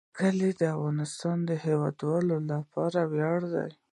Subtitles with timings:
[0.17, 3.69] کلي د افغانستان د هیوادوالو لپاره ویاړ دی.